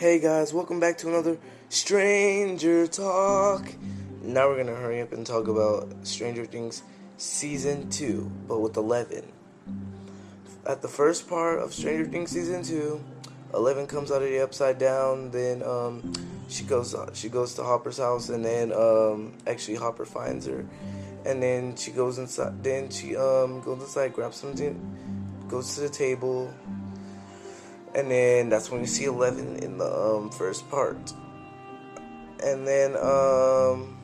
[0.00, 1.36] Hey guys, welcome back to another
[1.68, 3.70] Stranger Talk.
[4.22, 6.82] Now we're gonna hurry up and talk about Stranger Things
[7.18, 9.30] Season 2, but with Eleven.
[10.64, 12.98] At the first part of Stranger Things Season 2,
[13.52, 16.14] Eleven comes out of the upside down, then um,
[16.48, 20.64] she goes she goes to Hopper's house and then um, actually Hopper finds her.
[21.26, 24.80] And then she goes inside then she um goes inside, grabs something,
[25.46, 26.50] goes to the table,
[27.94, 31.12] and then that's when you see Eleven in the um, first part.
[32.42, 33.98] And then, um,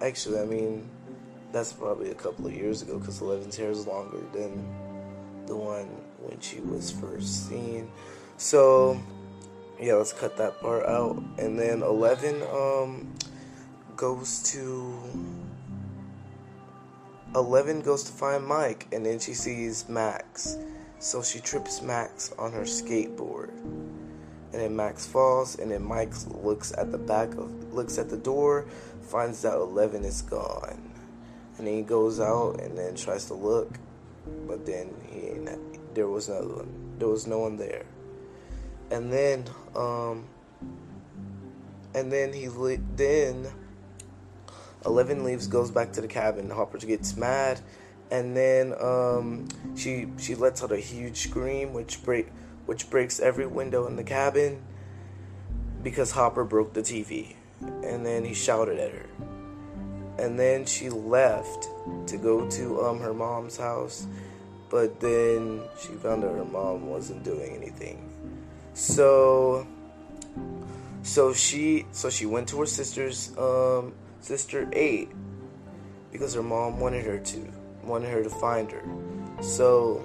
[0.00, 0.88] actually, I mean,
[1.52, 4.66] that's probably a couple of years ago because Eleven's hair is longer than
[5.46, 5.88] the one
[6.20, 7.90] when she was first seen.
[8.38, 9.00] So,
[9.78, 11.22] yeah, let's cut that part out.
[11.38, 13.12] And then Eleven um,
[13.96, 14.98] goes to.
[17.34, 20.58] Eleven goes to find Mike, and then she sees Max.
[21.02, 23.50] So she trips Max on her skateboard.
[23.50, 28.16] And then Max falls, and then Mike looks at the back of looks at the
[28.16, 28.66] door,
[29.00, 30.92] finds out Eleven is gone.
[31.58, 33.80] And then he goes out and then tries to look,
[34.46, 36.94] but then he ain't, there was no one.
[36.98, 37.84] there was no one there.
[38.92, 40.24] And then um
[41.96, 42.46] and then he
[42.94, 43.52] then
[44.86, 46.48] Eleven leaves, goes back to the cabin.
[46.48, 47.60] Hopper gets mad
[48.12, 52.28] and then um, she she lets out a huge scream, which break
[52.66, 54.62] which breaks every window in the cabin
[55.82, 59.06] because Hopper broke the TV, and then he shouted at her,
[60.18, 61.68] and then she left
[62.06, 64.06] to go to um, her mom's house,
[64.68, 68.12] but then she found out her mom wasn't doing anything,
[68.74, 69.66] so
[71.02, 75.10] so she so she went to her sister's um, sister eight
[76.12, 77.50] because her mom wanted her to
[77.84, 78.82] wanted her to find her.
[79.42, 80.04] So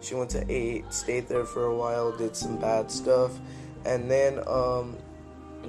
[0.00, 3.32] she went to eight, stayed there for a while, did some bad stuff,
[3.84, 4.96] and then um,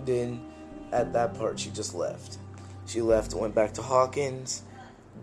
[0.06, 0.42] then
[0.92, 2.38] at that part she just left.
[2.86, 4.64] She left, went back to Hawkins,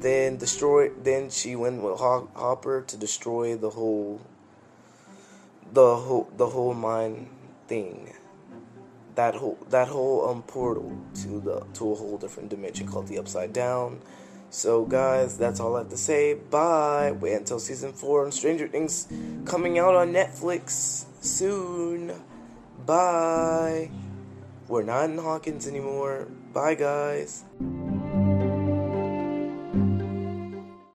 [0.01, 1.05] then destroyed.
[1.05, 4.21] Then she went with Hopper to destroy the whole
[5.73, 7.29] the whole the whole mine
[7.69, 8.13] thing.
[9.15, 13.19] That whole that whole um portal to the to a whole different dimension called the
[13.19, 14.01] Upside Down.
[14.53, 16.35] So, guys, that's all I have to say.
[16.35, 17.13] Bye.
[17.13, 19.09] Wait until season four on Stranger Things
[19.47, 22.13] coming out on Netflix soon.
[22.85, 23.91] Bye.
[24.69, 26.29] We're not in Hawkins anymore.
[26.53, 27.45] Bye, guys.